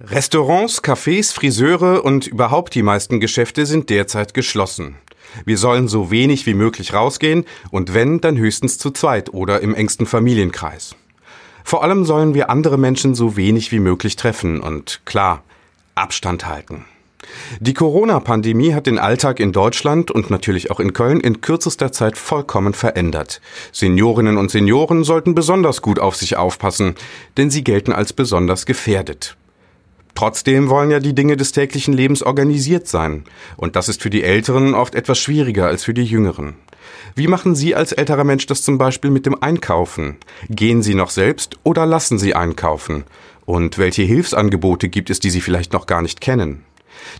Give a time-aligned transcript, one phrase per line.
[0.00, 4.94] Restaurants, Cafés, Friseure und überhaupt die meisten Geschäfte sind derzeit geschlossen.
[5.44, 9.74] Wir sollen so wenig wie möglich rausgehen und wenn, dann höchstens zu zweit oder im
[9.74, 10.94] engsten Familienkreis.
[11.64, 15.42] Vor allem sollen wir andere Menschen so wenig wie möglich treffen und klar,
[15.96, 16.84] Abstand halten.
[17.58, 22.16] Die Corona-Pandemie hat den Alltag in Deutschland und natürlich auch in Köln in kürzester Zeit
[22.16, 23.40] vollkommen verändert.
[23.72, 26.94] Seniorinnen und Senioren sollten besonders gut auf sich aufpassen,
[27.36, 29.36] denn sie gelten als besonders gefährdet.
[30.18, 33.22] Trotzdem wollen ja die Dinge des täglichen Lebens organisiert sein.
[33.56, 36.56] Und das ist für die Älteren oft etwas schwieriger als für die Jüngeren.
[37.14, 40.16] Wie machen Sie als älterer Mensch das zum Beispiel mit dem Einkaufen?
[40.50, 43.04] Gehen Sie noch selbst oder lassen Sie einkaufen?
[43.46, 46.64] Und welche Hilfsangebote gibt es, die Sie vielleicht noch gar nicht kennen?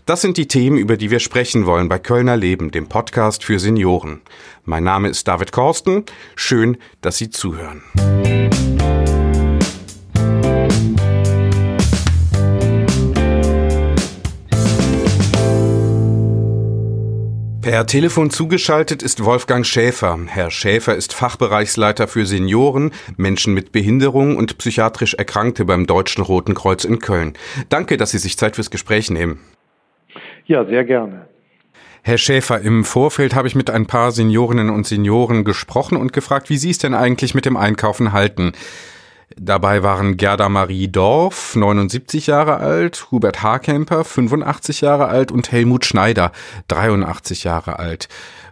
[0.05, 3.59] Das sind die Themen, über die wir sprechen wollen bei Kölner Leben, dem Podcast für
[3.59, 4.19] Senioren.
[4.65, 6.03] Mein Name ist David Korsten.
[6.35, 7.81] Schön, dass Sie zuhören.
[17.69, 20.17] Per Telefon zugeschaltet ist Wolfgang Schäfer.
[20.25, 26.55] Herr Schäfer ist Fachbereichsleiter für Senioren, Menschen mit Behinderung und psychiatrisch Erkrankte beim Deutschen Roten
[26.55, 27.33] Kreuz in Köln.
[27.69, 29.39] Danke, dass Sie sich Zeit fürs Gespräch nehmen.
[30.45, 31.27] Ja, sehr gerne.
[32.01, 36.49] Herr Schäfer, im Vorfeld habe ich mit ein paar Seniorinnen und Senioren gesprochen und gefragt,
[36.49, 38.53] wie Sie es denn eigentlich mit dem Einkaufen halten.
[39.37, 45.85] Dabei waren Gerda Marie Dorf, 79 Jahre alt, Hubert Haarkemper, 85 Jahre alt und Helmut
[45.85, 46.31] Schneider,
[46.67, 48.07] 83 Jahre alt.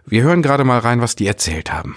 [0.06, 1.96] Wir hören gerade mal rein, was die erzählt haben.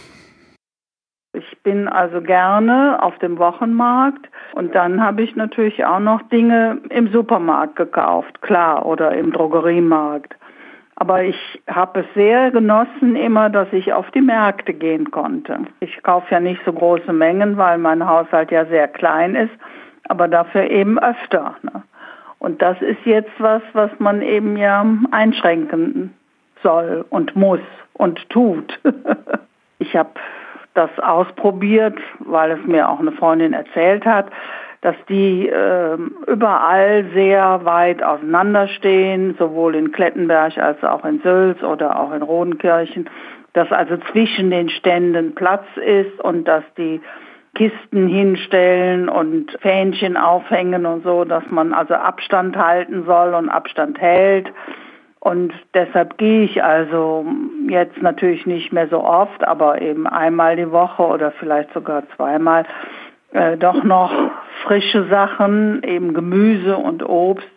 [1.34, 6.82] Ich bin also gerne auf dem Wochenmarkt und dann habe ich natürlich auch noch Dinge
[6.90, 10.36] im Supermarkt gekauft, klar, oder im Drogeriemarkt.
[11.02, 15.58] Aber ich habe es sehr genossen immer, dass ich auf die Märkte gehen konnte.
[15.80, 19.50] Ich kaufe ja nicht so große Mengen, weil mein Haushalt ja sehr klein ist,
[20.10, 21.56] aber dafür eben öfter.
[21.64, 21.82] Ne?
[22.38, 26.14] Und das ist jetzt was, was man eben ja einschränken
[26.62, 27.62] soll und muss
[27.94, 28.80] und tut.
[29.80, 30.12] ich habe
[30.76, 34.28] das ausprobiert, weil es mir auch eine Freundin erzählt hat
[34.82, 35.98] dass die äh,
[36.28, 43.08] überall sehr weit auseinanderstehen, sowohl in Klettenberg als auch in Sülz oder auch in Rodenkirchen,
[43.54, 47.00] dass also zwischen den Ständen Platz ist und dass die
[47.54, 54.00] Kisten hinstellen und Fähnchen aufhängen und so, dass man also Abstand halten soll und Abstand
[54.00, 54.52] hält.
[55.20, 57.26] Und deshalb gehe ich also
[57.68, 62.66] jetzt natürlich nicht mehr so oft, aber eben einmal die Woche oder vielleicht sogar zweimal
[63.32, 64.12] äh, doch noch
[64.64, 67.48] frische Sachen, eben Gemüse und Obst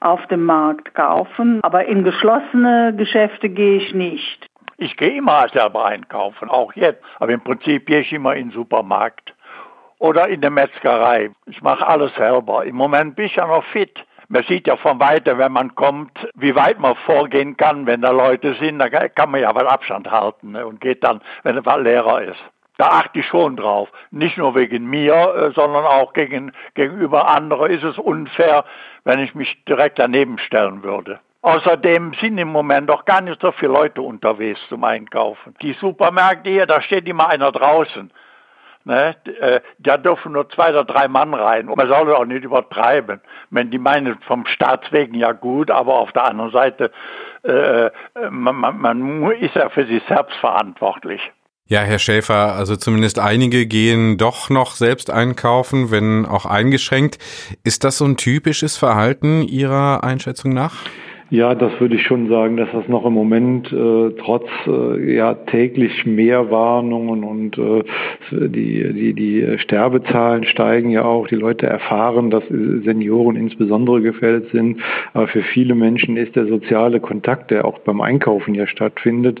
[0.00, 1.60] auf dem Markt kaufen.
[1.62, 4.48] Aber in geschlossene Geschäfte gehe ich nicht.
[4.76, 7.02] Ich gehe immer selber einkaufen, auch jetzt.
[7.20, 9.34] Aber im Prinzip gehe ich immer in den Supermarkt
[9.98, 11.30] oder in der Metzgerei.
[11.46, 12.64] Ich mache alles selber.
[12.64, 14.04] Im Moment bin ich ja noch fit.
[14.28, 18.10] Man sieht ja von weitem, wenn man kommt, wie weit man vorgehen kann, wenn da
[18.10, 18.78] Leute sind.
[18.78, 20.66] Da kann man ja was Abstand halten ne?
[20.66, 22.42] und geht dann, wenn es leerer ist.
[22.76, 23.88] Da achte ich schon drauf.
[24.10, 28.64] Nicht nur wegen mir, äh, sondern auch gegen, gegenüber anderen ist es unfair,
[29.04, 31.20] wenn ich mich direkt daneben stellen würde.
[31.42, 35.54] Außerdem sind im Moment auch gar nicht so viele Leute unterwegs zum Einkaufen.
[35.60, 38.10] Die Supermärkte hier, da steht immer einer draußen.
[38.84, 39.14] Ne?
[39.40, 41.68] Äh, da dürfen nur zwei oder drei Mann rein.
[41.68, 43.20] Und man soll auch nicht übertreiben.
[43.50, 46.90] Wenn die meinen vom Staatswegen ja gut, aber auf der anderen Seite,
[47.42, 47.90] äh,
[48.30, 51.30] man, man, man ist ja für sich selbst verantwortlich.
[51.66, 57.16] Ja, Herr Schäfer, also zumindest einige gehen doch noch selbst einkaufen, wenn auch eingeschränkt.
[57.64, 60.84] Ist das so ein typisches Verhalten Ihrer Einschätzung nach?
[61.30, 65.32] Ja, das würde ich schon sagen, dass das noch im Moment äh, trotz äh, ja
[65.32, 67.82] täglich mehr Warnungen und äh,
[68.30, 71.26] die, die, die Sterbezahlen steigen ja auch.
[71.26, 74.80] Die Leute erfahren, dass Senioren insbesondere gefährdet sind.
[75.14, 79.40] Aber für viele Menschen ist der soziale Kontakt, der auch beim Einkaufen ja stattfindet,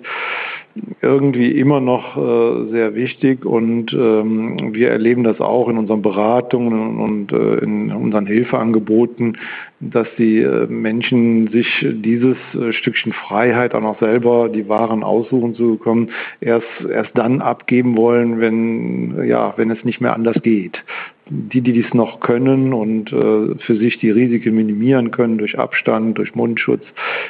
[1.02, 3.44] irgendwie immer noch äh, sehr wichtig.
[3.44, 9.38] Und ähm, wir erleben das auch in unseren Beratungen und äh, in unseren Hilfeangeboten,
[9.80, 15.54] dass die äh, Menschen sich dieses äh, Stückchen Freiheit auch noch selber die Waren aussuchen
[15.54, 16.10] zu bekommen,
[16.40, 20.82] erst erst dann abgeben wollen, wenn ja, wenn es nicht mehr anders geht
[21.26, 26.18] die, die dies noch können und äh, für sich die Risiken minimieren können durch Abstand,
[26.18, 26.82] durch Mundschutz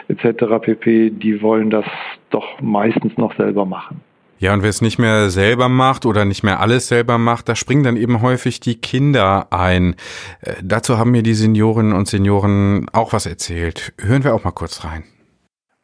[0.08, 0.44] etc.
[0.61, 1.87] pp., die wollen das
[2.31, 4.00] doch meistens noch selber machen.
[4.38, 7.55] Ja, und wer es nicht mehr selber macht oder nicht mehr alles selber macht, da
[7.55, 9.94] springen dann eben häufig die Kinder ein.
[10.41, 13.94] Äh, dazu haben mir die Seniorinnen und Senioren auch was erzählt.
[14.00, 15.05] Hören wir auch mal kurz rein.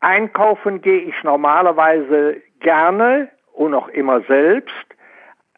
[0.01, 4.75] Einkaufen gehe ich normalerweise gerne und auch immer selbst.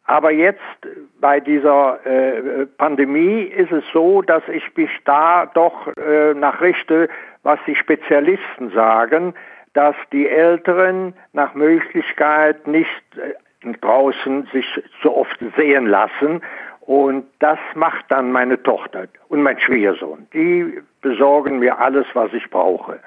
[0.04, 0.60] Aber jetzt
[1.20, 7.08] bei dieser äh, Pandemie ist es so, dass ich mich da doch äh, nachrichte,
[7.42, 9.34] was die Spezialisten sagen,
[9.74, 14.66] dass die Älteren nach Möglichkeit nicht äh, draußen sich
[15.02, 16.42] so oft sehen lassen.
[16.80, 20.26] Und das macht dann meine Tochter und mein Schwiegersohn.
[20.32, 22.98] Die besorgen mir alles, was ich brauche.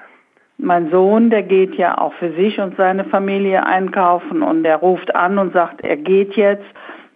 [0.58, 5.14] Mein Sohn, der geht ja auch für sich und seine Familie einkaufen und der ruft
[5.14, 6.64] an und sagt, er geht jetzt.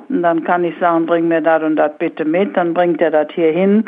[0.09, 2.57] Und dann kann ich sagen, bring mir das und das bitte mit.
[2.57, 3.85] Dann bringt er das hier hin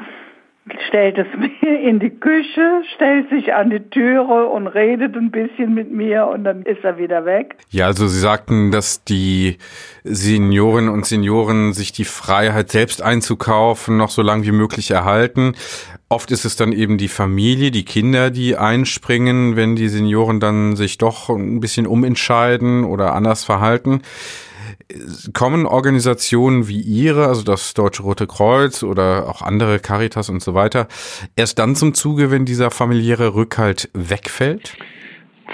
[0.88, 5.74] stellt es mir in die Küche, stellt sich an die Türe und redet ein bisschen
[5.74, 7.56] mit mir und dann ist er wieder weg.
[7.70, 9.58] Ja, also Sie sagten, dass die
[10.04, 15.54] Seniorinnen und Senioren sich die Freiheit selbst einzukaufen noch so lange wie möglich erhalten.
[16.08, 20.76] Oft ist es dann eben die Familie, die Kinder, die einspringen, wenn die Senioren dann
[20.76, 24.02] sich doch ein bisschen umentscheiden oder anders verhalten
[25.32, 30.54] kommen Organisationen wie Ihre, also das Deutsche Rote Kreuz oder auch andere Caritas und so
[30.54, 30.88] weiter,
[31.36, 34.76] erst dann zum Zuge, wenn dieser familiäre Rückhalt wegfällt?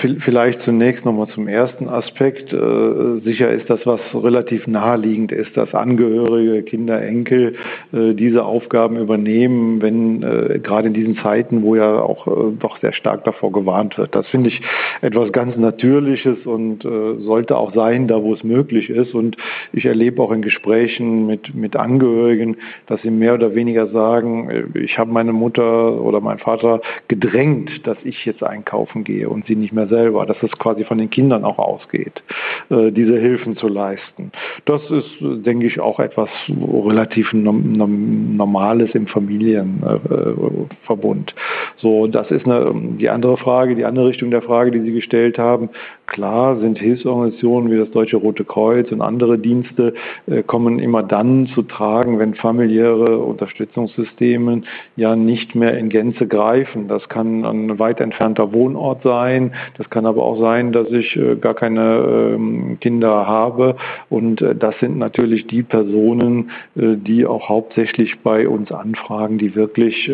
[0.01, 2.53] Vielleicht zunächst nochmal zum ersten Aspekt.
[2.53, 7.57] Äh, sicher ist das, was relativ naheliegend ist, dass Angehörige, Kinder, Enkel
[7.93, 12.29] äh, diese Aufgaben übernehmen, wenn äh, gerade in diesen Zeiten, wo ja auch
[12.61, 14.15] doch sehr stark davor gewarnt wird.
[14.15, 14.61] Das finde ich
[15.01, 19.15] etwas ganz Natürliches und sollte auch sein, da wo es möglich ist.
[19.15, 19.37] Und
[19.73, 22.57] ich erlebe auch in Gesprächen mit, mit Angehörigen,
[22.87, 27.99] dass sie mehr oder weniger sagen, ich habe meine Mutter oder meinen Vater gedrängt, dass
[28.05, 31.45] ich jetzt einkaufen gehe und sie nicht mehr selber, dass es quasi von den Kindern
[31.45, 32.23] auch ausgeht,
[32.71, 34.33] äh, diese Hilfen zu leisten.
[34.65, 41.35] Das ist, denke ich, auch etwas relativ Normales im Familienverbund.
[41.77, 45.39] So, das ist eine, die andere Frage, die andere Richtung der Frage, die Sie gestellt
[45.39, 45.71] haben.
[46.09, 49.93] Klar sind Hilfsorganisationen wie das Deutsche Rote Kreuz und andere Dienste
[50.27, 54.63] äh, kommen immer dann zu tragen, wenn familiäre Unterstützungssysteme
[54.97, 56.89] ja nicht mehr in Gänze greifen.
[56.89, 61.37] Das kann ein weit entfernter Wohnort sein, das kann aber auch sein, dass ich äh,
[61.37, 63.77] gar keine ähm, Kinder habe.
[64.09, 69.55] Und äh, das sind natürlich die Personen, äh, die auch hauptsächlich bei uns anfragen, die
[69.55, 70.11] wirklich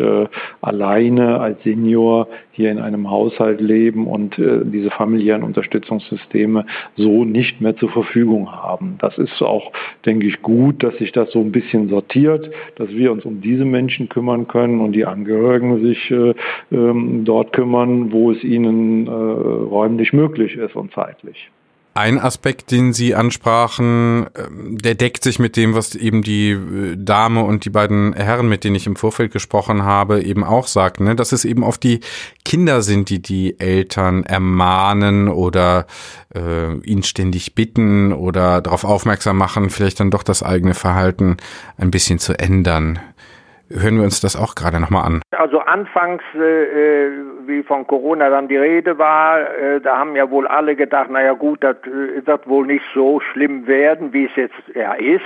[0.61, 5.43] alleine als Senior hier in einem Haushalt leben und diese familiären
[5.89, 6.65] Unterstützungssysteme
[6.95, 8.97] so nicht mehr zur Verfügung haben.
[8.99, 9.71] Das ist auch,
[10.05, 13.65] denke ich, gut, dass sich das so ein bisschen sortiert, dass wir uns um diese
[13.65, 20.55] Menschen kümmern können und die Angehörigen sich ähm, dort kümmern, wo es ihnen räumlich möglich
[20.55, 21.49] ist und zeitlich.
[21.97, 26.97] Ein Aspekt, den Sie ansprachen, ähm, der deckt sich mit dem, was eben die äh,
[26.97, 31.05] Dame und die beiden Herren, mit denen ich im Vorfeld gesprochen habe, eben auch sagten,
[31.05, 31.15] ne?
[31.15, 32.01] dass es eben oft die
[32.43, 35.87] Kinder sind, die die Eltern ermahnen oder
[36.35, 41.37] äh, ihn ständig bitten oder darauf aufmerksam machen, vielleicht dann doch das eigene Verhalten
[41.77, 42.99] ein bisschen zu ändern
[43.69, 45.21] hören wir uns das auch gerade nochmal an.
[45.31, 47.09] Also anfangs, äh,
[47.45, 51.33] wie von Corona dann die Rede war, äh, da haben ja wohl alle gedacht, naja
[51.33, 55.23] gut, das äh, wird wohl nicht so schlimm werden, wie es jetzt ja ist.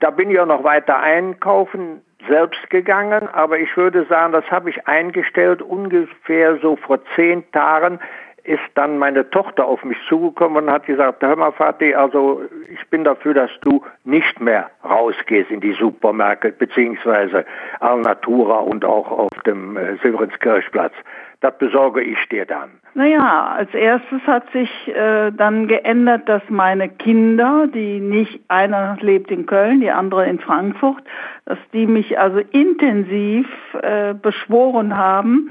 [0.00, 4.70] Da bin ich auch noch weiter einkaufen selbst gegangen, aber ich würde sagen, das habe
[4.70, 8.00] ich eingestellt ungefähr so vor zehn Tagen,
[8.48, 12.42] ist dann meine Tochter auf mich zugekommen und hat gesagt, hör mal Vati, also
[12.72, 17.44] ich bin dafür, dass du nicht mehr rausgehst in die Supermärkte beziehungsweise
[17.80, 20.94] Alnatura und auch auf dem äh, Silverenskirchplatz.
[21.40, 22.70] Das besorge ich dir dann.
[22.94, 29.30] Naja, als erstes hat sich äh, dann geändert, dass meine Kinder, die nicht, einer lebt
[29.30, 31.04] in Köln, die andere in Frankfurt,
[31.44, 33.46] dass die mich also intensiv
[33.82, 35.50] äh, beschworen haben,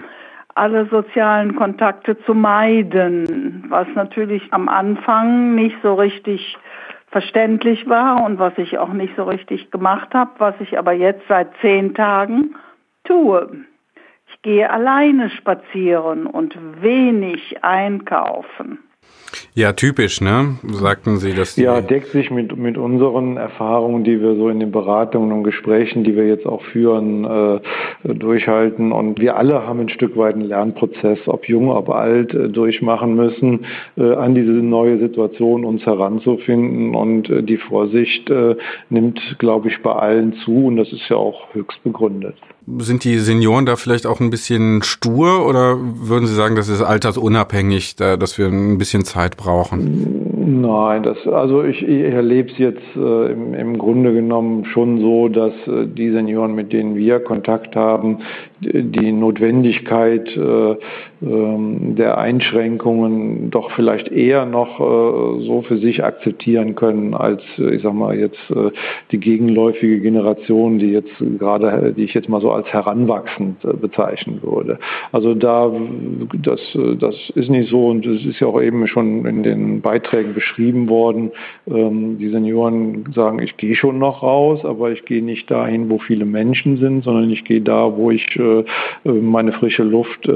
[0.58, 6.58] alle sozialen Kontakte zu meiden, was natürlich am Anfang nicht so richtig
[7.10, 11.24] verständlich war und was ich auch nicht so richtig gemacht habe, was ich aber jetzt
[11.28, 12.56] seit zehn Tagen
[13.04, 13.66] tue.
[14.30, 18.80] Ich gehe alleine spazieren und wenig einkaufen.
[19.54, 20.58] Ja, typisch, ne?
[20.64, 21.56] Sagten Sie das?
[21.58, 26.04] Ja, deckt sich mit, mit unseren Erfahrungen, die wir so in den Beratungen und Gesprächen,
[26.04, 28.92] die wir jetzt auch führen, äh, durchhalten.
[28.92, 33.16] Und wir alle haben ein Stück weit einen Lernprozess, ob jung, ob alt, äh, durchmachen
[33.16, 33.66] müssen,
[33.98, 36.96] äh, an diese neue Situation uns heranzufinden.
[36.96, 38.56] Und äh, die Vorsicht äh,
[38.90, 40.68] nimmt, glaube ich, bei allen zu.
[40.68, 42.36] Und das ist ja auch höchst begründet.
[42.80, 46.82] Sind die Senioren da vielleicht auch ein bisschen stur oder würden Sie sagen, das ist
[46.82, 50.62] altersunabhängig, da, dass wir ein bisschen Zeit brauchen?
[50.62, 55.30] Nein, das, also ich, ich erlebe es jetzt äh, im, im Grunde genommen schon so,
[55.30, 58.20] dass äh, die Senioren, mit denen wir Kontakt haben,
[58.60, 60.76] die Notwendigkeit äh,
[61.20, 67.82] der Einschränkungen doch vielleicht eher noch äh, so für sich akzeptieren können, als äh, ich
[67.82, 68.70] sag mal jetzt äh,
[69.12, 74.78] die gegenläufige Generation, die jetzt gerade, die ich jetzt mal so als heranwachsend bezeichnen würde.
[75.12, 75.72] Also da,
[76.34, 76.62] das,
[77.00, 80.88] das ist nicht so und es ist ja auch eben schon in den Beiträgen beschrieben
[80.88, 81.32] worden.
[81.68, 85.98] Ähm, die Senioren sagen, ich gehe schon noch raus, aber ich gehe nicht dahin, wo
[85.98, 88.28] viele Menschen sind, sondern ich gehe da, wo ich
[89.04, 90.30] meine frische Luft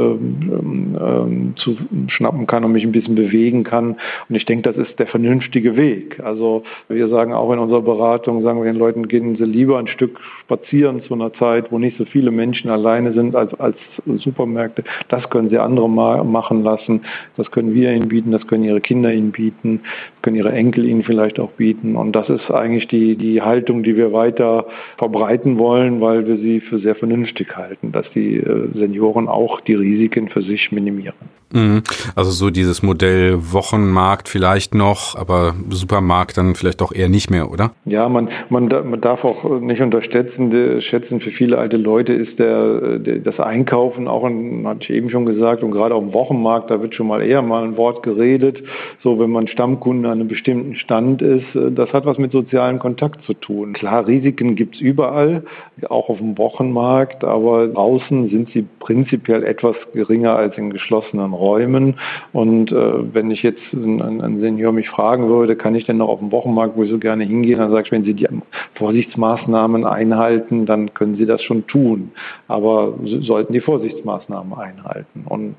[0.72, 3.98] ähm, zu schnappen kann und mich ein bisschen bewegen kann.
[4.30, 6.20] Und ich denke, das ist der vernünftige Weg.
[6.24, 9.88] Also wir sagen auch in unserer Beratung, sagen wir den Leuten, gehen Sie lieber ein
[9.88, 13.78] Stück spazieren zu einer Zeit, wo nicht so viele Menschen alleine sind als, als
[14.18, 14.84] Supermärkte.
[15.10, 17.02] Das können Sie andere machen lassen.
[17.38, 19.82] Das können wir Ihnen bieten, das können Ihre Kinder Ihnen bieten,
[20.22, 21.96] können Ihre Enkel Ihnen vielleicht auch bieten.
[21.96, 24.66] Und das ist eigentlich die, die Haltung, die wir weiter
[24.98, 29.74] verbreiten wollen, weil wir sie für sehr vernünftig halten, dass die äh, Senioren auch die
[29.74, 31.16] Risiken für sich minimieren.
[31.54, 31.84] Mhm.
[32.16, 37.52] Also so dieses Modell Wochenmarkt vielleicht noch, aber Supermarkt dann vielleicht auch eher nicht mehr,
[37.52, 37.72] oder?
[37.86, 43.00] Ja, man, man, man darf auch nicht unterschätzen, schätzen für viele alte Leute ist der,
[43.00, 46.72] der das Einkaufen auch, ein, hatte ich eben schon gesagt, und gerade auf dem Wochenmarkt,
[46.72, 48.64] da wird schon mal eher mal ein Wort geredet,
[49.04, 53.24] so wenn man Stammkunde an einem bestimmten Stand ist, das hat was mit sozialen Kontakt
[53.26, 53.74] zu tun.
[53.74, 55.44] Klar, Risiken gibt's überall,
[55.90, 62.00] auch auf dem Wochenmarkt, aber draußen sind sie prinzipiell etwas geringer als in geschlossenen Räumen.
[62.34, 66.10] Und äh, wenn ich jetzt ein, ein Senior mich fragen würde, kann ich denn noch
[66.10, 68.28] auf dem Wochenmarkt, wo ich so gerne hingehe, dann sage ich, wenn Sie die
[68.76, 72.12] Vorsichtsmaßnahmen einhalten, dann können Sie das schon tun.
[72.48, 75.26] Aber Sie sollten die Vorsichtsmaßnahmen einhalten.
[75.28, 75.56] Und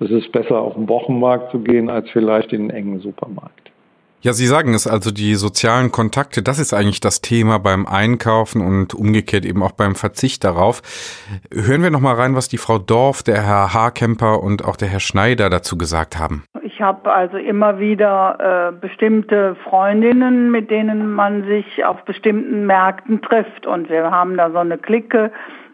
[0.00, 3.65] es ist besser, auf den Wochenmarkt zu gehen, als vielleicht in einen engen Supermarkt.
[4.22, 8.60] Ja, Sie sagen es also, die sozialen Kontakte, das ist eigentlich das Thema beim Einkaufen
[8.60, 10.82] und umgekehrt eben auch beim Verzicht darauf.
[11.52, 14.88] Hören wir noch mal rein, was die Frau Dorf, der Herr Haarkemper und auch der
[14.88, 16.44] Herr Schneider dazu gesagt haben.
[16.62, 23.22] Ich habe also immer wieder äh, bestimmte Freundinnen, mit denen man sich auf bestimmten Märkten
[23.22, 23.66] trifft.
[23.66, 25.30] Und wir haben da so eine Clique,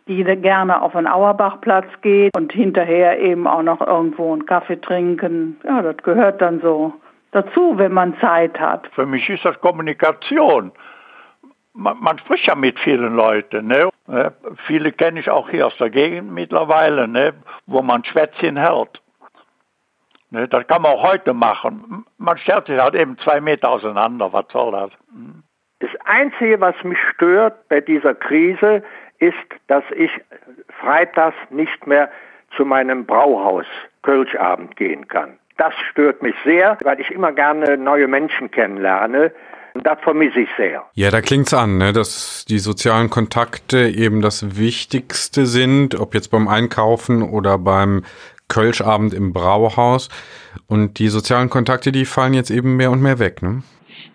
[0.08, 5.56] die gerne auf den Auerbachplatz geht und hinterher eben auch noch irgendwo einen Kaffee trinken.
[5.64, 6.92] Ja, das gehört dann so
[7.32, 8.86] dazu, wenn man Zeit hat.
[8.94, 10.72] Für mich ist das Kommunikation.
[11.74, 13.66] Man, man spricht ja mit vielen Leuten.
[13.66, 13.90] Ne?
[14.66, 17.34] Viele kenne ich auch hier aus der Gegend mittlerweile, ne?
[17.66, 19.02] wo man Schwätzchen hält.
[20.30, 20.48] Ne?
[20.48, 22.04] Das kann man auch heute machen.
[22.18, 24.32] Man stellt sich halt eben zwei Meter auseinander.
[24.32, 24.90] Was soll das?
[25.12, 25.42] Hm.
[25.80, 28.84] Das Einzige, was mich stört bei dieser Krise,
[29.18, 29.34] ist,
[29.66, 30.12] dass ich
[30.80, 32.08] freitags nicht mehr
[32.56, 33.66] zu meinem Brauhaus
[34.02, 35.38] Kölschabend gehen kann.
[35.62, 39.30] Das stört mich sehr, weil ich immer gerne neue Menschen kennenlerne.
[39.74, 40.82] Das vermisse ich sehr.
[40.94, 46.32] Ja, da klingt's an, ne, dass die sozialen Kontakte eben das Wichtigste sind, ob jetzt
[46.32, 48.02] beim Einkaufen oder beim
[48.48, 50.08] Kölschabend im Brauhaus.
[50.66, 53.62] Und die sozialen Kontakte, die fallen jetzt eben mehr und mehr weg, ne?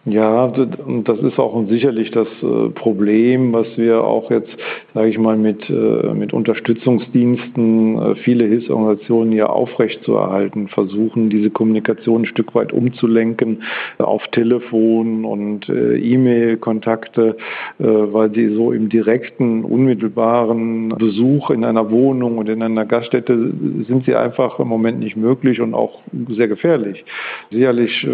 [0.10, 4.56] Ja, das ist auch sicherlich das äh, Problem, was wir auch jetzt,
[4.94, 12.22] sage ich mal, mit, äh, mit Unterstützungsdiensten, äh, viele Hilfsorganisationen ja aufrechtzuerhalten versuchen, diese Kommunikation
[12.22, 13.64] ein Stück weit umzulenken
[13.98, 17.38] auf Telefon und E-Mail-Kontakte,
[17.78, 23.54] weil sie so im direkten, unmittelbaren Besuch in einer Wohnung und in einer Gaststätte
[23.88, 27.04] sind sie einfach im Moment nicht möglich und auch sehr gefährlich.
[27.52, 28.08] Sicherlich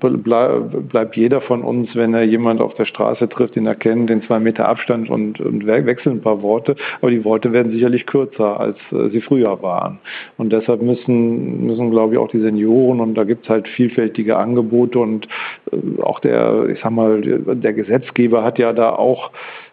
[0.00, 4.22] bleibt jeder von uns, wenn er jemand auf der Straße trifft, den er kennt, den
[4.22, 6.76] zwei Meter Abstand und, und wechseln ein paar Worte.
[7.00, 9.98] Aber die Worte werden sicherlich kürzer, als äh, sie früher waren.
[10.36, 14.36] Und deshalb müssen, müssen, glaube ich, auch die Senioren, und da gibt es halt vielfältige
[14.36, 15.28] Angebote und
[15.72, 19.30] äh, auch der, ich sag mal, der Gesetzgeber hat ja da auch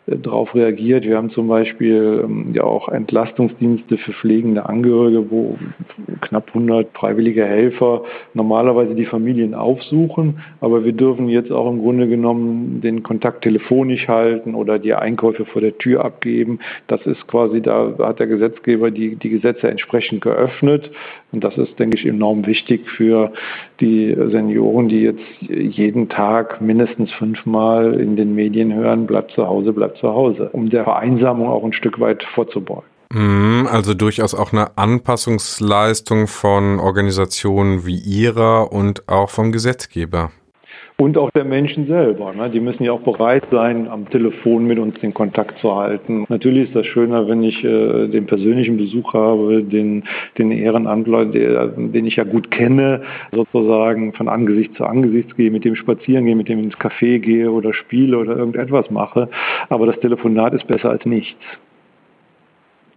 [0.07, 1.03] darauf reagiert.
[1.03, 5.57] Wir haben zum Beispiel ähm, ja auch Entlastungsdienste für pflegende Angehörige, wo
[6.21, 10.41] knapp 100 freiwillige Helfer normalerweise die Familien aufsuchen.
[10.62, 15.45] Aber wir dürfen jetzt auch im Grunde genommen den Kontakt telefonisch halten oder die Einkäufe
[15.45, 16.59] vor der Tür abgeben.
[16.88, 20.91] Das ist quasi, da hat der Gesetzgeber die, die Gesetze entsprechend geöffnet.
[21.31, 23.33] Und das ist, denke ich, enorm wichtig für
[23.81, 29.74] die Senioren, die jetzt jeden Tag mindestens fünfmal in den Medien hören, bleibt zu Hause,
[29.74, 32.83] bleibt zu Hause, um der Vereinsamung auch ein Stück weit vorzubeugen.
[33.11, 40.31] Mhm, also durchaus auch eine Anpassungsleistung von Organisationen wie Ihrer und auch vom Gesetzgeber.
[40.97, 42.33] Und auch der Menschen selber.
[42.33, 42.49] Ne?
[42.49, 46.25] Die müssen ja auch bereit sein, am Telefon mit uns den Kontakt zu halten.
[46.29, 50.03] Natürlich ist das schöner, wenn ich äh, den persönlichen Besuch habe, den,
[50.37, 53.01] den Ehrenamtler, den ich ja gut kenne,
[53.33, 57.51] sozusagen von Angesicht zu Angesicht gehe, mit dem spazieren gehe, mit dem ins Café gehe
[57.51, 59.29] oder spiele oder irgendetwas mache.
[59.69, 61.39] Aber das Telefonat ist besser als nichts.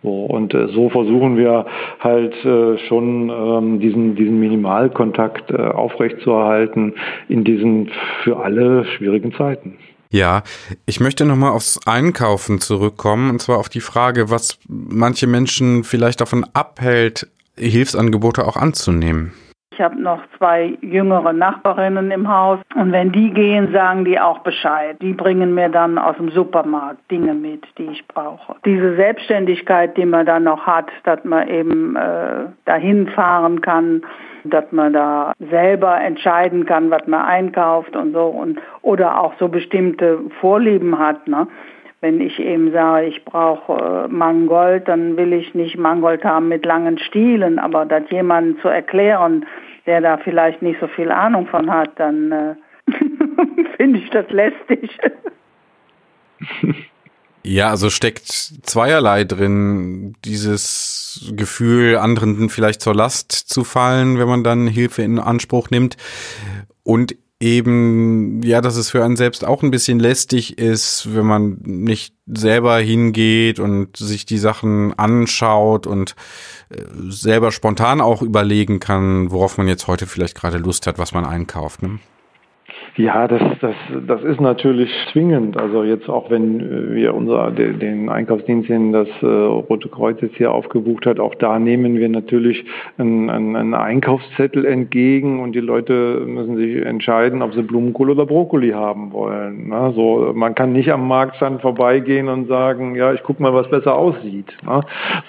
[0.03, 1.67] So, und äh, so versuchen wir
[1.99, 6.95] halt äh, schon ähm, diesen, diesen Minimalkontakt äh, aufrechtzuerhalten
[7.29, 7.91] in diesen
[8.23, 9.79] für alle schwierigen Zeiten.
[10.11, 10.43] Ja,
[10.87, 16.21] ich möchte nochmal aufs Einkaufen zurückkommen und zwar auf die Frage, was manche Menschen vielleicht
[16.21, 19.33] davon abhält, Hilfsangebote auch anzunehmen.
[19.79, 24.41] Ich habe noch zwei jüngere Nachbarinnen im Haus und wenn die gehen, sagen die auch
[24.41, 24.97] Bescheid.
[25.01, 28.57] Die bringen mir dann aus dem Supermarkt Dinge mit, die ich brauche.
[28.65, 34.03] Diese Selbstständigkeit, die man dann noch hat, dass man eben äh, dahin fahren kann,
[34.43, 39.47] dass man da selber entscheiden kann, was man einkauft und so und oder auch so
[39.47, 41.29] bestimmte Vorlieben hat.
[41.29, 41.47] Ne?
[42.01, 46.67] Wenn ich eben sage, ich brauche äh, Mangold, dann will ich nicht Mangold haben mit
[46.67, 49.47] langen Stielen, aber das jemandem zu erklären,
[49.89, 52.55] der da vielleicht nicht so viel Ahnung von hat, dann äh,
[53.77, 54.97] finde ich das lästig.
[57.45, 60.15] Ja, also steckt zweierlei drin.
[60.25, 65.97] Dieses Gefühl, anderen vielleicht zur Last zu fallen, wenn man dann Hilfe in Anspruch nimmt.
[66.83, 71.59] Und eben, ja, dass es für einen selbst auch ein bisschen lästig ist, wenn man
[71.63, 76.17] nicht selber hingeht und sich die Sachen anschaut und
[76.71, 81.13] äh, selber spontan auch überlegen kann, worauf man jetzt heute vielleicht gerade Lust hat, was
[81.13, 81.83] man einkauft.
[81.83, 82.01] Ne?
[82.99, 83.77] Ja, das, das,
[84.09, 85.57] das ist natürlich zwingend.
[85.57, 90.51] Also jetzt auch wenn wir unser, den Einkaufsdienst in das äh, Rote Kreuz jetzt hier
[90.51, 92.65] aufgebucht hat, auch da nehmen wir natürlich
[92.97, 98.71] einen, einen Einkaufszettel entgegen und die Leute müssen sich entscheiden, ob sie Blumenkohl oder Brokkoli
[98.71, 99.69] haben wollen.
[99.69, 100.33] Ne?
[100.35, 104.57] Man kann nicht am Marktstand vorbeigehen und sagen, ja, ich gucke mal, was besser aussieht.
[104.67, 104.81] Ne?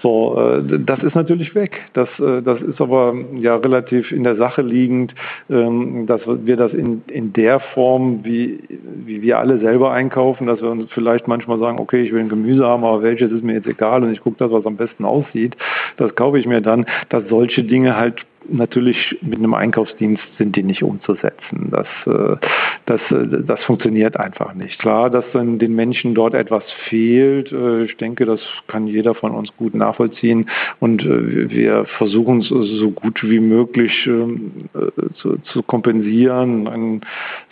[0.01, 1.79] So, äh, das ist natürlich weg.
[1.93, 5.13] Das, äh, das ist aber ja relativ in der Sache liegend,
[5.51, 8.59] ähm, dass wir das in, in der Form, wie,
[9.05, 12.29] wie wir alle selber einkaufen, dass wir uns vielleicht manchmal sagen, okay, ich will ein
[12.29, 15.05] Gemüse haben, aber welches ist mir jetzt egal und ich gucke das, was am besten
[15.05, 15.55] aussieht,
[15.97, 20.63] das kaufe ich mir dann, dass solche Dinge halt natürlich mit einem Einkaufsdienst sind die
[20.63, 21.71] nicht umzusetzen.
[21.71, 22.37] Das, äh,
[22.85, 24.79] das, äh, das funktioniert einfach nicht.
[24.79, 29.31] Klar, dass dann den Menschen dort etwas fehlt, äh, ich denke, das kann jeder von
[29.31, 34.69] uns gut nachvollziehen und wir versuchen es so gut wie möglich ähm,
[35.15, 37.01] zu, zu kompensieren,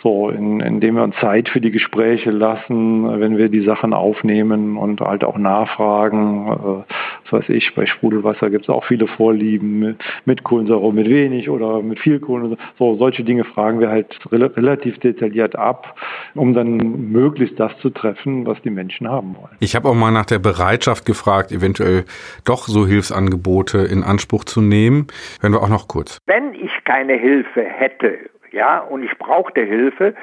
[0.02, 5.00] so, indem wir uns Zeit für die Gespräche lassen, wenn wir die Sachen aufnehmen und
[5.00, 6.84] halt auch nachfragen.
[7.30, 11.08] Was weiß ich, bei Sprudelwasser gibt es auch viele Vorlieben mit, mit Kohlensäure Euro mit
[11.08, 12.56] wenig oder mit viel Kohlen.
[12.78, 15.94] So, solche Dinge fragen wir halt relativ detailliert ab,
[16.34, 19.56] um dann möglichst das zu treffen, was die Menschen haben wollen.
[19.60, 22.04] Ich habe auch mal nach der Bereitschaft gefragt, eventuell
[22.44, 25.06] doch so Hilfsangebote in Anspruch zu nehmen.
[25.40, 26.18] Hören wir auch noch kurz.
[26.26, 28.18] Wenn ich keine Hilfe hätte,
[28.52, 30.14] ja, und ich brauchte Hilfe,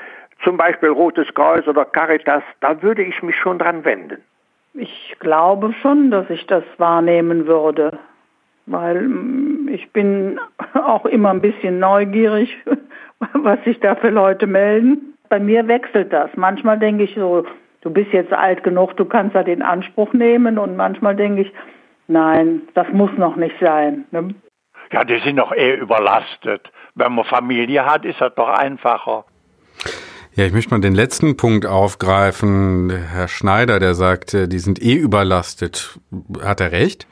[0.43, 4.17] zum Beispiel Rotes Kreuz oder Caritas, da würde ich mich schon dran wenden.
[4.73, 7.97] Ich glaube schon, dass ich das wahrnehmen würde
[8.65, 10.39] weil mm, ich bin
[10.73, 12.55] auch immer ein bisschen neugierig,
[13.33, 15.13] was sich da für Leute melden.
[15.29, 16.29] Bei mir wechselt das.
[16.35, 17.45] Manchmal denke ich so,
[17.81, 21.53] du bist jetzt alt genug, du kannst da den Anspruch nehmen und manchmal denke ich,
[22.07, 24.05] nein, das muss noch nicht sein.
[24.11, 24.35] Ne?
[24.91, 26.71] Ja, die sind doch eh überlastet.
[26.93, 29.25] Wenn man Familie hat, ist das doch einfacher.
[30.35, 32.89] Ja, ich möchte mal den letzten Punkt aufgreifen.
[32.89, 35.99] Herr Schneider, der sagte, die sind eh überlastet.
[36.43, 37.07] Hat er recht?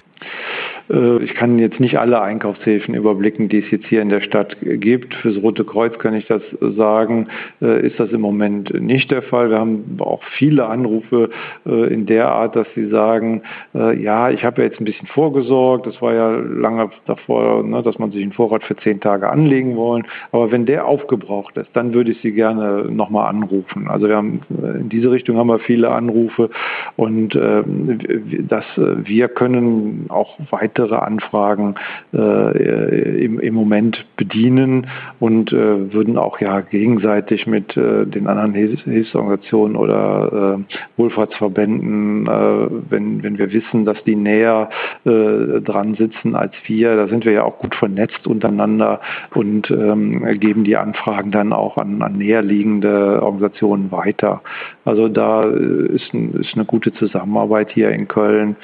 [0.89, 4.57] Äh, ich kann jetzt nicht alle Einkaufshäfen überblicken, die es jetzt hier in der Stadt
[4.61, 5.13] gibt.
[5.15, 7.27] Fürs Rote Kreuz kann ich das sagen,
[7.61, 9.49] äh, ist das im Moment nicht der Fall.
[9.49, 11.29] Wir haben auch viele Anrufe
[11.65, 13.41] äh, in der Art, dass sie sagen,
[13.73, 15.87] ja, ich habe ja jetzt ein bisschen vorgesorgt.
[15.87, 19.75] Das war ja lange davor, ne, dass man sich einen Vorrat für zehn Tage anlegen
[19.75, 20.05] wollen.
[20.31, 23.87] Aber wenn der aufgebraucht ist, dann würde ich sie gerne nochmal anrufen.
[23.87, 26.49] Also wir haben in diese Richtung haben wir viele Anrufe
[26.95, 31.75] und dass wir können auch weiter weitere Anfragen
[32.13, 34.87] äh, im, im Moment bedienen
[35.19, 42.69] und äh, würden auch ja gegenseitig mit äh, den anderen Hilfsorganisationen oder äh, Wohlfahrtsverbänden, äh,
[42.89, 44.69] wenn, wenn wir wissen, dass die näher
[45.05, 48.99] äh, dran sitzen als wir, da sind wir ja auch gut vernetzt untereinander
[49.35, 54.41] und ähm, geben die Anfragen dann auch an, an näher liegende Organisationen weiter.
[54.85, 58.55] Also da ist, ist eine gute Zusammenarbeit hier in Köln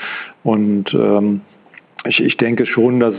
[0.43, 1.41] und ähm,
[2.05, 3.15] Ich, ich denke schon, dass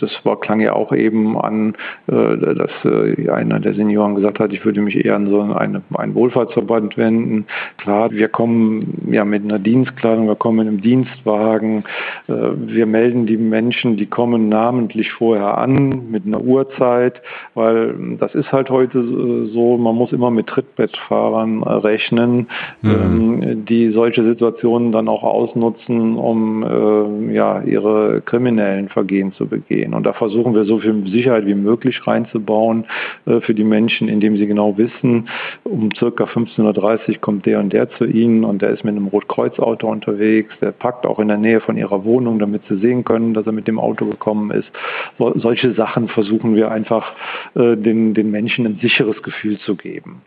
[0.00, 1.74] das war, klang ja auch eben an,
[2.06, 5.82] äh, dass äh, einer der Senioren gesagt hat, ich würde mich eher an so eine,
[5.94, 7.46] einen Wohlfahrtsverband wenden.
[7.78, 11.84] Klar, wir kommen ja mit einer Dienstkleidung, wir kommen in einem Dienstwagen,
[12.28, 17.20] äh, wir melden die Menschen, die kommen namentlich vorher an mit einer Uhrzeit,
[17.54, 22.46] weil das ist halt heute so, man muss immer mit Trittbettfahrern rechnen,
[22.82, 22.90] mhm.
[22.90, 29.94] Ähm, die solche Situationen dann auch ausnutzen, um ja ihre kriminellen Vergehen zu begehen.
[29.94, 32.86] Und da versuchen wir so viel Sicherheit wie möglich reinzubauen
[33.26, 35.28] äh, für die Menschen, indem sie genau wissen,
[35.64, 39.06] um circa 15.30 Uhr kommt der und der zu ihnen und der ist mit einem
[39.06, 43.34] Rotkreuzauto unterwegs, der packt auch in der Nähe von ihrer Wohnung, damit sie sehen können,
[43.34, 44.70] dass er mit dem Auto gekommen ist.
[45.18, 47.12] So, solche Sachen versuchen wir einfach
[47.54, 50.22] äh, den, den Menschen ein sicheres Gefühl zu geben.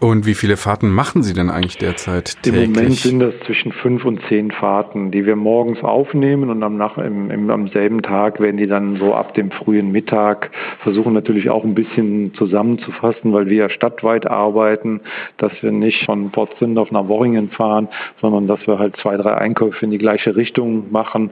[0.00, 2.64] Und wie viele Fahrten machen Sie denn eigentlich derzeit täglich?
[2.64, 6.76] Im Moment sind das zwischen fünf und zehn Fahrten, die wir morgens aufnehmen und am,
[6.76, 10.50] nach, im, im, am selben Tag werden die dann so ab dem frühen Mittag
[10.82, 15.00] versuchen natürlich auch ein bisschen zusammenzufassen, weil wir ja stadtweit arbeiten,
[15.38, 17.88] dass wir nicht von Potsdam nach Worringen fahren,
[18.20, 21.30] sondern dass wir halt zwei, drei Einkäufe in die gleiche Richtung machen,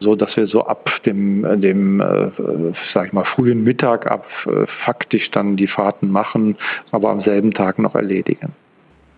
[0.00, 2.30] so dass wir so ab dem, dem äh,
[2.94, 6.56] sag ich mal, frühen Mittag ab äh, faktisch dann die Fahrten machen,
[6.90, 8.52] aber am selben Tag noch erledigen.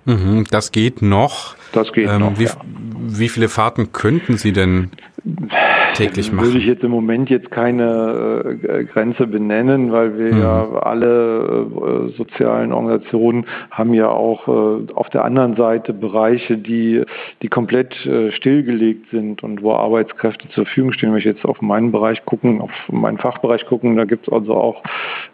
[0.04, 1.54] Mhm, das geht noch.
[1.72, 2.38] Das geht ähm, noch.
[2.38, 2.56] Wie, ja.
[2.98, 4.90] wie viele Fahrten könnten Sie denn
[5.94, 6.46] täglich machen?
[6.46, 10.40] Würde ich jetzt im Moment jetzt keine äh, Grenze benennen, weil wir mhm.
[10.40, 17.02] ja alle äh, sozialen Organisationen haben ja auch äh, auf der anderen Seite Bereiche, die,
[17.42, 21.10] die komplett äh, stillgelegt sind und wo Arbeitskräfte zur Verfügung stehen.
[21.10, 24.54] Wenn ich jetzt auf meinen Bereich gucken, auf meinen Fachbereich gucken, da gibt es also
[24.54, 24.82] auch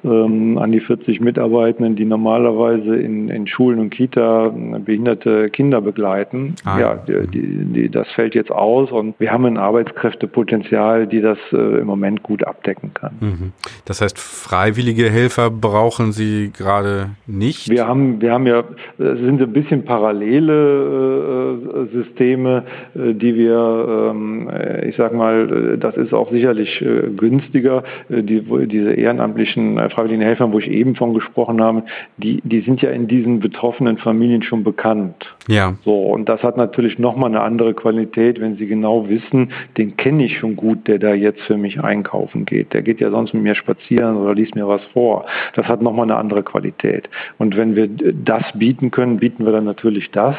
[0.05, 5.81] ähm, an die 40 Mitarbeitenden, die normalerweise in, in Schulen und Kita äh, behinderte Kinder
[5.81, 6.55] begleiten.
[6.65, 6.79] Ah.
[6.81, 11.39] Ja, die, die, die, das fällt jetzt aus und wir haben ein Arbeitskräftepotenzial, die das
[11.53, 13.13] äh, im Moment gut abdecken kann.
[13.21, 13.53] Mhm.
[13.85, 17.69] Das heißt, freiwillige Helfer brauchen Sie gerade nicht?
[17.69, 18.65] Wir haben, wir haben ja,
[18.99, 24.51] es sind ein bisschen parallele äh, Systeme, äh, die wir, ähm,
[24.87, 27.83] ich sag mal, das ist auch sicherlich äh, günstiger.
[28.09, 31.83] Äh, die, diese ehrenamtlichen freiwilligen Helfer, wo ich eben von gesprochen habe,
[32.17, 35.35] die, die sind ja in diesen betroffenen Familien schon bekannt.
[35.49, 35.75] Ja.
[35.85, 40.25] So, und das hat natürlich nochmal eine andere Qualität, wenn Sie genau wissen, den kenne
[40.25, 42.73] ich schon gut, der da jetzt für mich einkaufen geht.
[42.73, 45.27] Der geht ja sonst mit mir spazieren oder liest mir was vor.
[45.55, 47.09] Das hat nochmal eine andere Qualität.
[47.39, 50.37] Und wenn wir das bieten können, bieten wir dann natürlich das.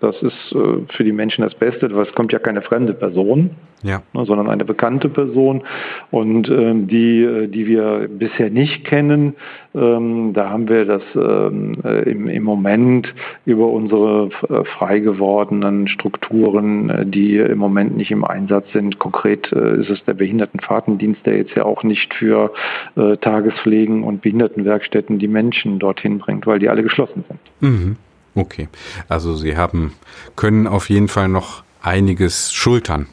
[0.00, 3.50] Das ist äh, für die Menschen das Beste, weil es kommt ja keine fremde Person,
[3.82, 4.02] ja.
[4.12, 5.62] ne, sondern eine bekannte Person
[6.10, 9.36] und ähm, die, äh, die wir bisher nicht kennen.
[9.74, 13.14] Ähm, da haben wir das ähm, äh, im, im Moment
[13.46, 14.30] über unsere
[14.78, 18.98] frei gewordenen Strukturen, die im Moment nicht im Einsatz sind.
[18.98, 22.52] Konkret ist es der Behindertenfahrtendienst, der jetzt ja auch nicht für
[22.94, 27.40] Tagespflegen und Behindertenwerkstätten die Menschen dorthin bringt, weil die alle geschlossen sind.
[27.60, 27.96] Mhm.
[28.36, 28.68] Okay,
[29.08, 29.94] also Sie haben,
[30.36, 33.06] können auf jeden Fall noch einiges schultern.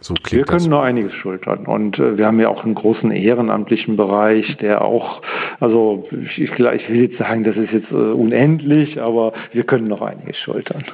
[0.00, 0.66] So wir können das.
[0.68, 5.22] noch einiges schultern und äh, wir haben ja auch einen großen ehrenamtlichen Bereich, der auch,
[5.58, 10.00] also ich, ich will jetzt sagen, das ist jetzt äh, unendlich, aber wir können noch
[10.00, 10.84] einiges schultern.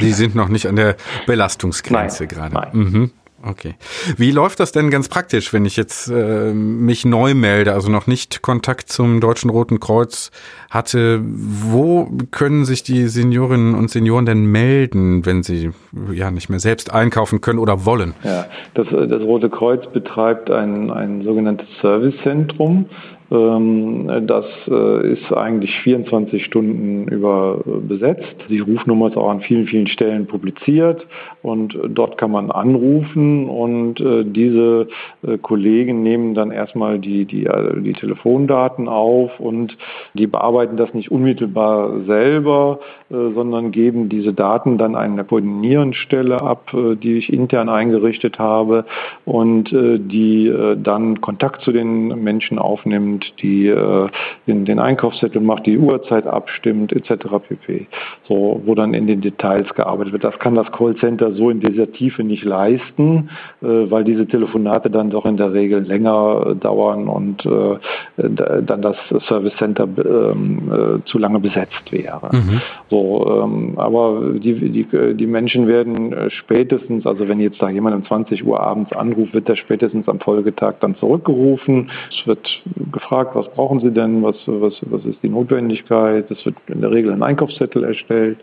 [0.00, 2.54] Sie sind noch nicht an der Belastungsgrenze nein, gerade.
[2.54, 2.68] Nein.
[2.72, 3.10] Mhm.
[3.46, 3.74] Okay.
[4.16, 8.06] Wie läuft das denn ganz praktisch, wenn ich jetzt äh, mich neu melde, also noch
[8.06, 10.30] nicht Kontakt zum Deutschen Roten Kreuz
[10.70, 11.20] hatte?
[11.22, 15.72] Wo können sich die Seniorinnen und Senioren denn melden, wenn sie
[16.12, 18.14] ja nicht mehr selbst einkaufen können oder wollen?
[18.22, 22.86] Ja, das, das Rote Kreuz betreibt ein, ein sogenanntes Servicezentrum.
[23.34, 28.36] Ähm, das äh, ist eigentlich 24 Stunden über besetzt.
[28.48, 31.06] Die Rufnummer ist auch an vielen, vielen Stellen publiziert
[31.42, 34.88] und dort kann man anrufen und äh, diese
[35.26, 37.48] äh, Kollegen nehmen dann erstmal die, die,
[37.80, 39.76] die Telefondaten auf und
[40.14, 46.70] die bearbeiten das nicht unmittelbar selber, sondern geben diese Daten dann einer Koordinierungsstelle ab,
[47.02, 48.84] die ich intern eingerichtet habe
[49.24, 54.08] und die dann Kontakt zu den Menschen aufnimmt die äh,
[54.46, 57.26] den, den Einkaufszettel macht, die Uhrzeit abstimmt, etc.
[57.48, 57.86] pp.
[58.28, 60.24] So, wo dann in den Details gearbeitet wird.
[60.24, 63.30] Das kann das Callcenter so in dieser Tiefe nicht leisten,
[63.62, 67.78] äh, weil diese Telefonate dann doch in der Regel länger äh, dauern und äh,
[68.16, 68.96] dann das
[69.28, 72.30] Service Center ähm, äh, zu lange besetzt wäre.
[72.32, 72.60] Mhm.
[72.90, 77.96] So, ähm, aber die, die, die Menschen werden äh, spätestens, also wenn jetzt da jemand
[77.96, 81.90] um 20 Uhr abends anruft, wird er spätestens am Folgetag dann zurückgerufen.
[82.10, 86.28] Es wird gefragt, gefragt, was brauchen Sie denn, was, was, was ist die Notwendigkeit.
[86.30, 88.38] Es wird in der Regel ein Einkaufszettel erstellt.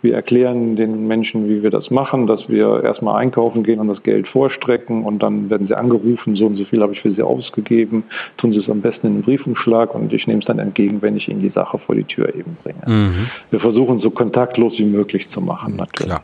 [0.00, 4.02] Wir erklären den Menschen, wie wir das machen, dass wir erstmal einkaufen gehen und das
[4.02, 7.22] Geld vorstrecken und dann werden sie angerufen, so und so viel habe ich für Sie
[7.22, 8.04] ausgegeben,
[8.36, 11.16] tun Sie es am besten in den Briefumschlag und ich nehme es dann entgegen, wenn
[11.16, 12.82] ich Ihnen die Sache vor die Tür eben bringe.
[12.86, 13.28] Mhm.
[13.50, 16.12] Wir versuchen so kontaktlos wie möglich zu machen, natürlich.
[16.12, 16.22] Klar.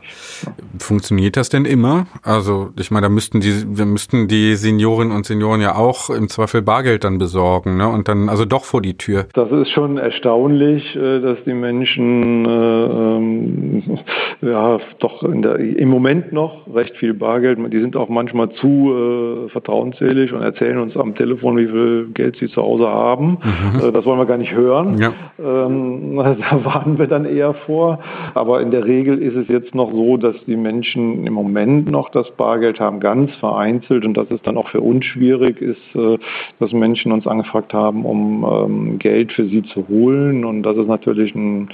[0.77, 2.07] Funktioniert das denn immer?
[2.23, 6.29] Also ich meine, da müssten die, wir müssten die Seniorinnen und Senioren ja auch im
[6.29, 7.89] Zweifel Bargeld dann besorgen, ne?
[7.89, 9.25] Und dann also doch vor die Tür.
[9.33, 13.83] Das ist schon erstaunlich, äh, dass die Menschen äh, ähm,
[14.41, 17.57] ja doch der, im Moment noch recht viel Bargeld.
[17.73, 22.35] Die sind auch manchmal zu äh, vertrauensselig und erzählen uns am Telefon, wie viel Geld
[22.37, 23.39] sie zu Hause haben.
[23.41, 23.79] Mhm.
[23.79, 24.97] Äh, das wollen wir gar nicht hören.
[24.97, 25.13] Ja.
[25.39, 27.99] Ähm, da warnen wir dann eher vor.
[28.33, 32.09] Aber in der Regel ist es jetzt noch so, dass die Menschen im Moment noch
[32.09, 34.05] das Bargeld haben, ganz vereinzelt.
[34.05, 36.17] Und das ist dann auch für uns schwierig, ist, äh,
[36.59, 40.45] dass Menschen uns angefragt haben, um ähm, Geld für sie zu holen.
[40.45, 41.69] Und das ist natürlich ein,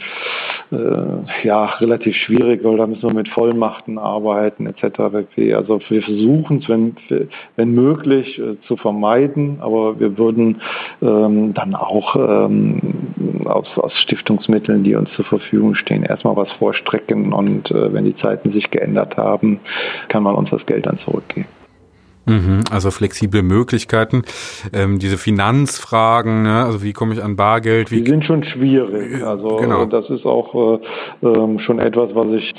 [0.72, 5.00] äh, ja, relativ schwierig, weil da müssen wir mit Vollmachten arbeiten etc.
[5.00, 6.96] Also wir versuchen es, wenn,
[7.56, 10.62] wenn möglich, äh, zu vermeiden, aber wir würden
[11.02, 12.80] ähm, dann auch ähm,
[13.46, 18.16] aus, aus Stiftungsmitteln, die uns zur Verfügung stehen, erstmal was vorstrecken und äh, wenn die
[18.18, 19.60] Zeiten sich geändert haben,
[20.10, 21.48] kann man uns das Geld dann zurückgeben.
[22.26, 24.24] Mhm, also flexible Möglichkeiten,
[24.74, 26.64] ähm, diese Finanzfragen, ne?
[26.66, 27.92] also wie komme ich an Bargeld?
[27.92, 29.24] Wie die sind schon schwierig.
[29.24, 29.86] Also genau.
[29.86, 30.80] das ist auch
[31.22, 32.54] äh, ähm, schon etwas, was ich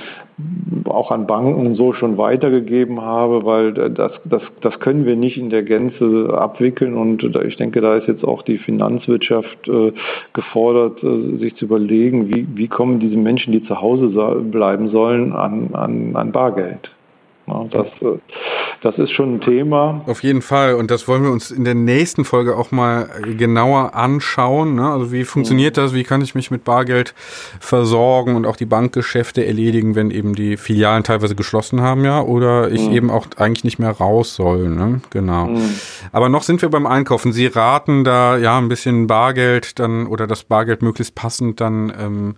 [0.85, 5.51] auch an Banken so schon weitergegeben habe, weil das, das, das können wir nicht in
[5.51, 9.93] der Gänze abwickeln und ich denke, da ist jetzt auch die Finanzwirtschaft äh,
[10.35, 14.09] gefordert, äh, sich zu überlegen, wie, wie kommen diese Menschen, die zu Hause
[14.43, 16.91] bleiben sollen, an, an, an Bargeld.
[17.47, 18.19] Das, äh,
[18.83, 20.03] das ist schon ein Thema.
[20.07, 20.75] Auf jeden Fall.
[20.75, 24.75] Und das wollen wir uns in der nächsten Folge auch mal genauer anschauen.
[24.75, 24.91] Ne?
[24.91, 25.81] Also wie funktioniert mhm.
[25.81, 25.95] das?
[25.95, 27.15] Wie kann ich mich mit Bargeld
[27.61, 32.21] versorgen und auch die Bankgeschäfte erledigen, wenn eben die Filialen teilweise geschlossen haben, ja?
[32.21, 32.95] Oder ich mhm.
[32.95, 34.69] eben auch eigentlich nicht mehr raus soll.
[34.69, 35.01] Ne?
[35.11, 35.47] Genau.
[35.47, 35.71] Mhm.
[36.11, 37.33] Aber noch sind wir beim Einkaufen.
[37.33, 42.35] Sie raten da ja ein bisschen Bargeld dann oder das Bargeld möglichst passend dann ähm,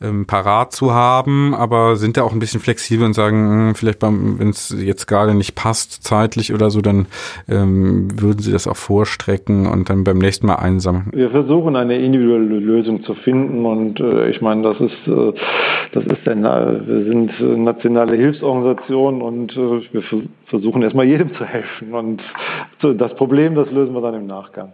[0.00, 4.02] ähm, parat zu haben, aber sind da auch ein bisschen flexibel und sagen, hm, vielleicht
[4.02, 7.06] wenn es jetzt gerade nicht passt zeitlich oder so, dann
[7.48, 11.10] ähm, würden sie das auch vorstrecken und dann beim nächsten Mal einsammeln.
[11.12, 15.32] Wir versuchen eine individuelle Lösung zu finden und äh, ich meine, das ist äh,
[15.92, 20.02] das ist denn, wir sind äh, nationale Hilfsorganisation und äh, wir
[20.48, 22.22] versuchen erstmal jedem zu helfen und
[22.80, 24.72] das Problem, das lösen wir dann im Nachgang.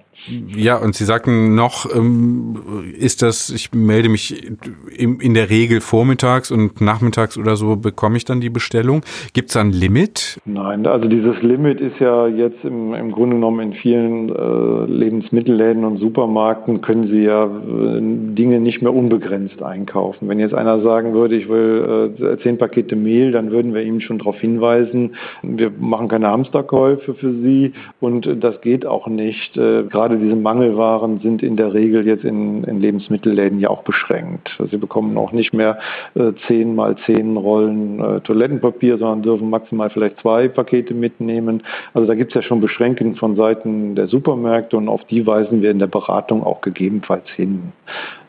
[0.56, 2.56] Ja, und Sie sagten noch, ähm,
[2.98, 4.52] ist das, ich melde mich
[4.96, 9.02] in der Regel vormittags und nachmittags oder so bekomme ich dann die Bestellung.
[9.32, 10.40] Gibt es ein Limit?
[10.44, 15.84] Nein, also dieses Limit ist ja jetzt im, im Grunde genommen in vielen äh, Lebensmittelläden
[15.84, 18.00] und Supermärkten können Sie ja äh,
[18.34, 20.28] Dinge nicht mehr unbegrenzt einkaufen.
[20.28, 24.00] Wenn jetzt einer sagen würde, ich will äh, zehn Pakete Mehl, dann würden wir ihm
[24.00, 29.57] schon darauf hinweisen, wir machen keine Hamsterkäufe für Sie und das geht auch nicht.
[29.57, 34.50] Äh, gerade diese Mangelwaren sind in der Regel jetzt in, in Lebensmittelläden ja auch beschränkt.
[34.70, 35.79] Sie bekommen bekommen auch nicht mehr
[36.14, 41.62] äh, zehn mal zehn Rollen äh, Toilettenpapier, sondern dürfen maximal vielleicht zwei Pakete mitnehmen.
[41.94, 45.62] Also da gibt es ja schon Beschränkungen von Seiten der Supermärkte und auf die weisen
[45.62, 47.72] wir in der Beratung auch gegebenenfalls hin.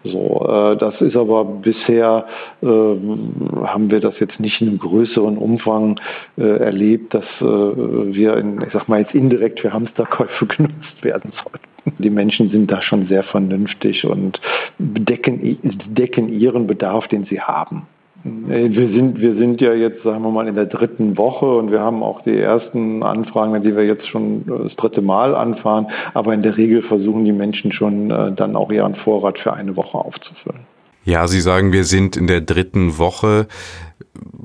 [0.06, 2.26] So, äh, das ist aber bisher
[2.62, 6.00] äh, haben wir das jetzt nicht in einem größeren Umfang
[6.38, 11.32] äh, erlebt, dass äh, wir, in, ich sag mal jetzt indirekt für Hamsterkäufe genutzt werden
[11.44, 12.04] sollten.
[12.04, 14.40] Die Menschen sind da schon sehr vernünftig und
[14.78, 17.88] decken, decken ihren Bedarf, den sie haben.
[18.28, 21.82] Wir sind, wir sind ja jetzt, sagen wir mal, in der dritten Woche und wir
[21.82, 25.88] haben auch die ersten Anfragen, die wir jetzt schon das dritte Mal anfahren.
[26.16, 29.76] Aber in der Regel versuchen die Menschen schon äh, dann auch ihren Vorrat für eine
[29.76, 30.62] Woche aufzufüllen.
[31.04, 33.46] Ja, Sie sagen, wir sind in der dritten Woche.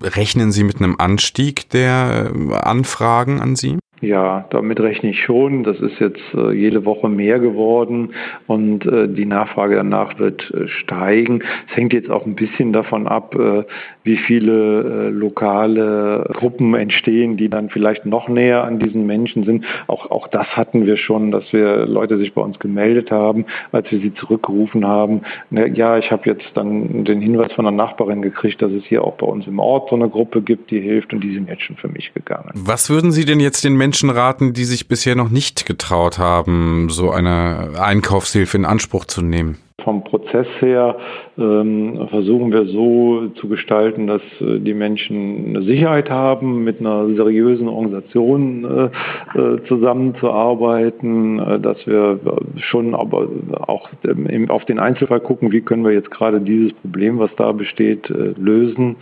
[0.03, 3.79] Rechnen Sie mit einem Anstieg der Anfragen an Sie?
[4.01, 5.63] Ja, damit rechne ich schon.
[5.63, 8.15] Das ist jetzt äh, jede Woche mehr geworden
[8.47, 11.43] und äh, die Nachfrage danach wird äh, steigen.
[11.69, 13.65] Es hängt jetzt auch ein bisschen davon ab, äh,
[14.03, 19.65] wie viele äh, lokale Gruppen entstehen, die dann vielleicht noch näher an diesen Menschen sind.
[19.87, 23.91] Auch, auch das hatten wir schon, dass wir Leute sich bei uns gemeldet haben, als
[23.91, 25.23] wir sie zurückgerufen haben.
[25.51, 29.17] Ja, ich habe jetzt dann den Hinweis von einer Nachbarin gekriegt, dass es hier auch
[29.17, 31.77] bei uns im Ort so eine Gruppe gibt, die hilft und die sind jetzt schon
[31.77, 32.51] für mich gegangen.
[32.55, 36.89] Was würden Sie denn jetzt den Menschen raten, die sich bisher noch nicht getraut haben,
[36.89, 39.59] so eine Einkaufshilfe in Anspruch zu nehmen?
[39.85, 40.97] Vom Prozess her
[41.41, 47.69] versuchen wir so zu gestalten, dass äh, die Menschen eine Sicherheit haben, mit einer seriösen
[47.69, 52.21] Organisation äh, äh, zusammenzuarbeiten, dass wir
[52.57, 53.29] schon aber
[53.67, 57.53] auch ähm, auf den Einzelfall gucken, wie können wir jetzt gerade dieses Problem, was da
[57.53, 58.97] besteht, lösen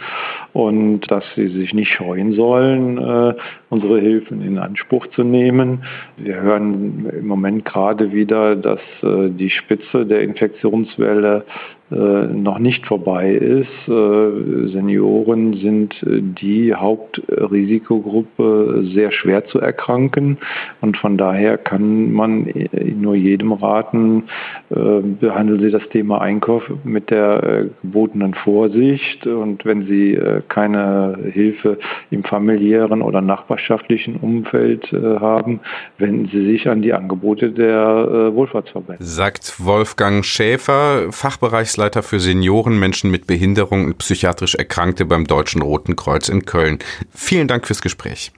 [0.53, 3.35] und dass sie sich nicht scheuen sollen,
[3.71, 5.85] unsere Hilfen in Anspruch zu nehmen.
[6.17, 11.45] Wir hören im Moment gerade wieder, dass die Spitze der Infektionswelle
[11.91, 13.89] noch nicht vorbei ist.
[13.89, 20.37] Äh, Senioren sind äh, die Hauptrisikogruppe, sehr schwer zu erkranken.
[20.81, 22.53] Und von daher kann man
[22.97, 24.25] nur jedem raten,
[24.69, 29.27] behandeln Sie das Thema Einkauf mit der gebotenen Vorsicht.
[29.27, 31.79] Und wenn Sie keine Hilfe
[32.11, 35.61] im familiären oder nachbarschaftlichen Umfeld haben,
[35.99, 39.03] wenden Sie sich an die Angebote der Wohlfahrtsverbände.
[39.03, 45.63] Sagt Wolfgang Schäfer, Fachbereichs Bereichsleiter für Senioren, Menschen mit Behinderung und psychiatrisch Erkrankte beim Deutschen
[45.63, 46.81] Roten Kreuz in Köln.
[47.15, 48.33] Vielen Dank fürs Gespräch.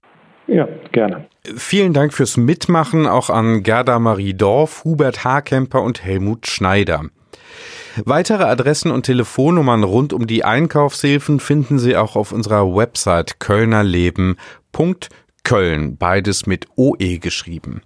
[0.46, 1.24] Ja, gerne.
[1.56, 7.04] Vielen Dank fürs Mitmachen auch an Gerda Marie Dorf, Hubert Haarkemper und Helmut Schneider.
[8.04, 15.96] Weitere Adressen und Telefonnummern rund um die Einkaufshilfen finden Sie auch auf unserer Website kölnerleben.köln,
[15.96, 17.80] beides mit OE geschrieben.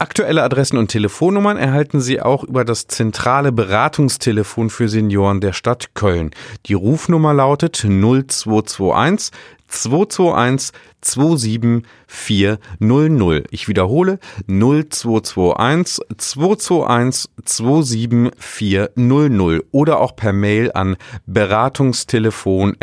[0.00, 5.92] Aktuelle Adressen und Telefonnummern erhalten Sie auch über das zentrale Beratungstelefon für Senioren der Stadt
[5.94, 6.30] Köln.
[6.66, 9.32] Die Rufnummer lautet 0221
[9.66, 13.46] 221 27400.
[13.50, 20.94] Ich wiederhole 0221 221 27400 oder auch per Mail an
[21.26, 22.76] beratungstelefon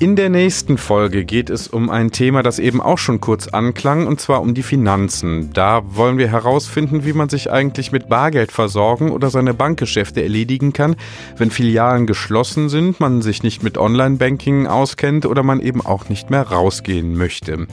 [0.00, 4.06] In der nächsten Folge geht es um ein Thema, das eben auch schon kurz anklang,
[4.06, 5.52] und zwar um die Finanzen.
[5.52, 10.72] Da wollen wir herausfinden, wie man sich eigentlich mit Bargeld versorgen oder seine Bankgeschäfte erledigen
[10.72, 10.96] kann,
[11.36, 16.30] wenn Filialen geschlossen sind, man sich nicht mit Online-Banking auskennt oder man eben auch nicht
[16.30, 17.66] mehr rausgehen möchte.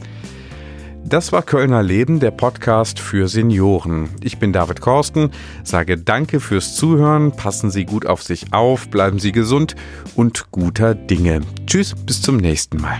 [1.10, 4.10] Das war Kölner Leben, der Podcast für Senioren.
[4.22, 5.32] Ich bin David Korsten,
[5.63, 9.78] sage danke fürs Zuhören, passen Sie gut auf sich auf, bleiben Sie gesund
[10.17, 11.43] und guter Dinge.
[11.65, 13.00] Tschüss, bis zum nächsten Mal.